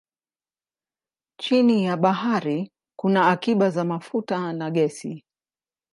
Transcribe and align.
Chini 1.37 1.83
ya 1.85 1.97
bahari 1.97 2.71
kuna 2.95 3.27
akiba 3.27 3.69
za 3.69 3.83
mafuta 3.85 4.53
na 4.53 4.71
gesi. 4.71 5.25